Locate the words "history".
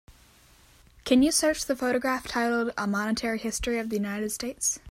3.37-3.77